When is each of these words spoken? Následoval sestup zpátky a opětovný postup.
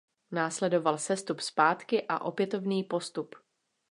Následoval 0.31 0.97
sestup 0.97 1.39
zpátky 1.39 2.05
a 2.07 2.19
opětovný 2.21 2.83
postup. 2.83 3.35